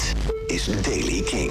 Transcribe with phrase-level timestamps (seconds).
[0.00, 1.50] Dit is Daily King.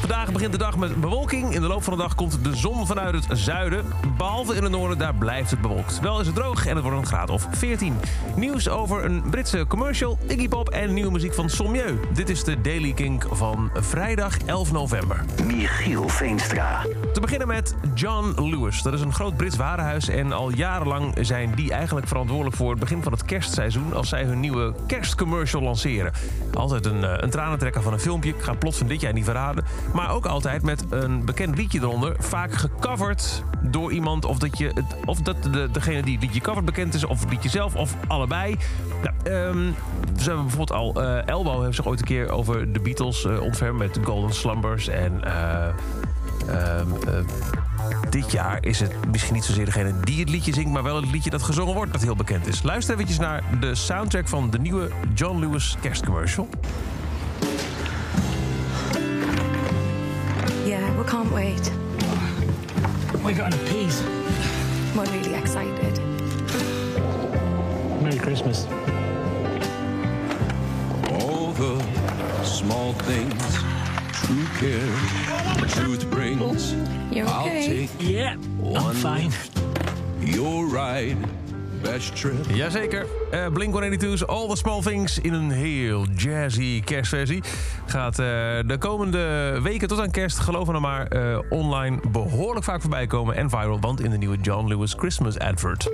[0.00, 1.54] Vandaag begint de dag met bewolking.
[1.54, 3.84] In de loop van de dag komt de zon vanuit het zuiden.
[4.16, 6.00] Behalve in het noorden, daar blijft het bewolkt.
[6.00, 7.94] Wel is het droog en het wordt een graad of 14.
[8.36, 12.00] Nieuws over een Britse commercial, Iggy Pop en nieuwe muziek van Sommieu.
[12.12, 15.24] Dit is de Daily Kink van vrijdag 11 november.
[15.44, 16.86] Michiel Veenstra.
[17.12, 18.82] Te beginnen met John Lewis.
[18.82, 22.80] Dat is een groot Brits warenhuis en al jarenlang zijn die eigenlijk verantwoordelijk voor het
[22.80, 26.12] begin van het kerstseizoen als zij hun nieuwe kerstcommercial lanceren.
[26.54, 28.25] Altijd een, eh, een tranentrekker van een filmpje.
[28.26, 29.64] Ik ga plots van dit jaar niet verraden.
[29.92, 32.16] Maar ook altijd met een bekend liedje eronder.
[32.18, 34.24] Vaak gecoverd door iemand.
[34.24, 37.04] Of dat, je het, of dat de, degene die het liedje covert bekend is.
[37.04, 37.74] Of het liedje zelf.
[37.74, 38.56] Of allebei.
[39.02, 39.72] Nou, ehm,
[40.18, 41.02] ze hebben bijvoorbeeld al...
[41.02, 43.78] eh, Elbow heeft zich ooit een keer over de Beatles eh ontfermd.
[43.78, 44.88] Met Golden Slumbers.
[44.88, 45.24] En...
[45.24, 45.66] eh,
[46.48, 47.14] ehm, eh,
[48.10, 50.70] dit jaar is het misschien niet zozeer degene die het liedje zingt...
[50.70, 52.62] maar wel het liedje dat gezongen wordt dat heel bekend is.
[52.62, 56.48] Luister eventjes naar de soundtrack van de nieuwe John Lewis kerstcommercial.
[60.76, 61.72] Yeah, we can't wait.
[63.24, 64.02] We got an appease.
[64.94, 65.98] We're really excited.
[68.02, 68.66] Merry Christmas.
[71.22, 71.74] all the
[72.44, 73.42] small things
[74.22, 76.74] true care truth brings
[77.10, 77.86] You're i'll okay.
[77.86, 78.94] take Yeah, I'm One.
[78.96, 79.32] fine.
[80.20, 81.16] your ride
[81.92, 83.06] best trip Jazeker.
[83.30, 87.42] Eh Blink-182's All the Small Things in een heel jazzy kerstversie.
[87.86, 88.26] Gaat eh,
[88.66, 93.34] de komende weken tot aan kerst, geloof me maar, eh, online behoorlijk vaak voorbij komen
[93.36, 95.90] en viral, want in de nieuwe John Lewis Christmas advert.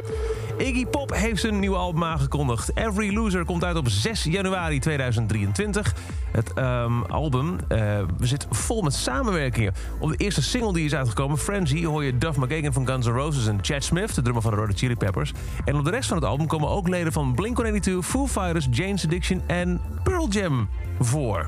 [0.58, 2.76] Iggy Pop heeft zijn nieuwe album aangekondigd.
[2.76, 5.94] Every Loser komt uit op 6 januari 2023.
[6.30, 9.74] Het ehm, album eh, zit vol met samenwerkingen.
[9.98, 13.10] Op de eerste single die is uitgekomen, Frenzy, hoor je Duff McKagan van Guns N'
[13.10, 15.32] Roses en Chad Smith, de drummer van de Hot Chili Peppers.
[15.64, 19.04] En op de rest van het album komen ook leden van Blink-182, Foo Fighters, Jane's
[19.04, 21.46] Addiction en Pearl Jam voor.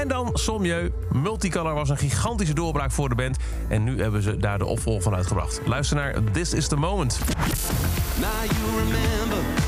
[0.00, 0.92] En dan Sommieu.
[1.12, 3.36] Multicolor was een gigantische doorbraak voor de band.
[3.68, 5.60] En nu hebben ze daar de opvolger van uitgebracht.
[5.64, 7.18] Luister naar This is the Moment.
[8.20, 9.59] now you remember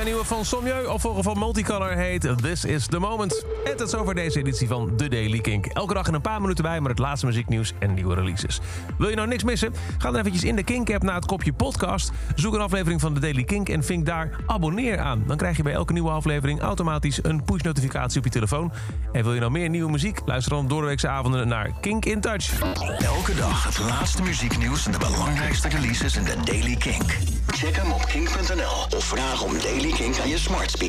[0.00, 3.44] De nieuwe van Sommieu, opvolger van Multicolor, heet This is the Moment.
[3.64, 5.66] En tot zover deze editie van The Daily Kink.
[5.66, 8.60] Elke dag in een paar minuten bij met het laatste muzieknieuws en nieuwe releases.
[8.98, 9.74] Wil je nou niks missen?
[9.98, 12.10] Ga dan eventjes in de Kink-app naar het kopje podcast.
[12.34, 15.24] Zoek een aflevering van The Daily Kink en vink daar abonneer aan.
[15.26, 18.72] Dan krijg je bij elke nieuwe aflevering automatisch een push-notificatie op je telefoon.
[19.12, 20.20] En wil je nou meer nieuwe muziek?
[20.24, 22.60] Luister dan door de weekse avonden naar Kink in Touch.
[22.98, 27.16] Elke dag het laatste muzieknieuws en de belangrijkste releases in de Daily Kink.
[27.46, 30.80] Check hem op kink.nl of vraag om Daily Kink aan je smart speaker.